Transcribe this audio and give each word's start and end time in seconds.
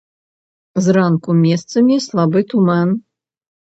Зранку 0.85 1.35
месцамі 1.43 1.99
слабы 2.09 2.39
туман. 2.55 2.89